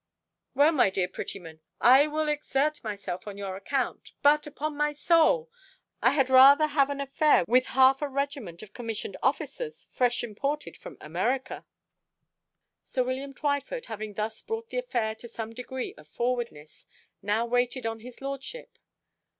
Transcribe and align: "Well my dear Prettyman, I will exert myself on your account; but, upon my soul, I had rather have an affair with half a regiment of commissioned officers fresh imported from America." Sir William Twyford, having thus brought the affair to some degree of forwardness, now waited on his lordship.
"Well 0.55 0.71
my 0.71 0.89
dear 0.89 1.07
Prettyman, 1.07 1.61
I 1.79 2.07
will 2.07 2.27
exert 2.27 2.83
myself 2.83 3.27
on 3.27 3.37
your 3.37 3.55
account; 3.55 4.13
but, 4.23 4.47
upon 4.47 4.75
my 4.75 4.93
soul, 4.93 5.47
I 6.01 6.09
had 6.09 6.27
rather 6.31 6.65
have 6.65 6.89
an 6.89 6.99
affair 6.99 7.45
with 7.47 7.67
half 7.77 8.01
a 8.01 8.07
regiment 8.09 8.63
of 8.63 8.73
commissioned 8.73 9.15
officers 9.21 9.85
fresh 9.91 10.23
imported 10.23 10.75
from 10.75 10.97
America." 11.01 11.67
Sir 12.81 13.03
William 13.03 13.35
Twyford, 13.35 13.85
having 13.85 14.15
thus 14.15 14.41
brought 14.41 14.69
the 14.69 14.79
affair 14.79 15.13
to 15.13 15.27
some 15.27 15.53
degree 15.53 15.93
of 15.99 16.07
forwardness, 16.07 16.87
now 17.21 17.45
waited 17.45 17.85
on 17.85 17.99
his 17.99 18.21
lordship. 18.21 18.79